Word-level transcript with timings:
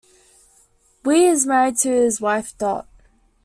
Wye 1.05 1.27
is 1.29 1.45
married 1.45 1.77
to 1.81 1.89
his 1.89 2.15
first 2.15 2.21
wife, 2.23 2.57
Dot. 2.57 2.87